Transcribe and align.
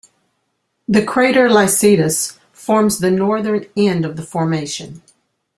The 0.87 1.05
crater 1.05 1.47
Licetus 1.47 2.39
forms 2.51 2.97
the 2.97 3.11
northern 3.11 3.67
end 3.77 4.03
of 4.03 4.15
the 4.15 4.23
formation. 4.23 5.03